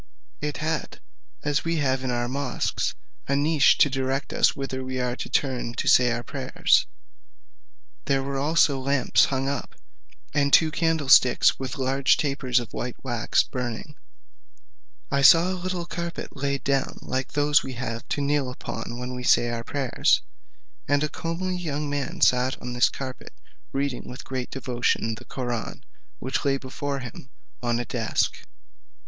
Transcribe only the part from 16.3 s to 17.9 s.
laid down like those we